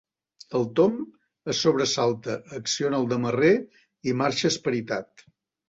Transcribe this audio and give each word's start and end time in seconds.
El 0.59 0.63
Tom 0.79 0.95
es 1.53 1.59
sobresalta, 1.65 2.39
acciona 2.61 3.03
el 3.03 3.07
demarrer 3.13 3.53
i 4.13 4.19
marxa 4.25 4.53
esperitat. 4.55 5.27